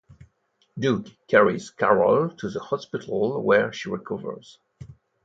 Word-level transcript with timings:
Doug 0.79 1.11
carries 1.27 1.69
Carol 1.69 2.31
to 2.37 2.49
the 2.49 2.59
hospital 2.59 3.39
where 3.43 3.71
she 3.71 3.87
recovers. 3.91 4.57